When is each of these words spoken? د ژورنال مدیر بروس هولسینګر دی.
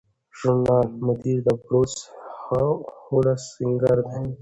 د 0.03 0.03
ژورنال 0.37 0.87
مدیر 1.07 1.37
بروس 1.65 1.95
هولسینګر 3.09 3.97
دی. 4.09 4.25